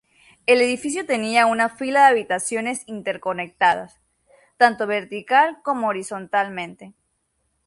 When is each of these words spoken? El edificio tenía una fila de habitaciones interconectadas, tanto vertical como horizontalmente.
El 0.47 0.61
edificio 0.61 1.05
tenía 1.05 1.45
una 1.45 1.69
fila 1.69 2.01
de 2.01 2.07
habitaciones 2.13 2.81
interconectadas, 2.87 4.01
tanto 4.57 4.87
vertical 4.87 5.59
como 5.61 5.89
horizontalmente. 5.89 6.93